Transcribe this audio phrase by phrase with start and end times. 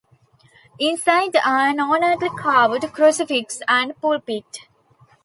[0.79, 4.61] Inside are an ornately carved crucifix and pulpit.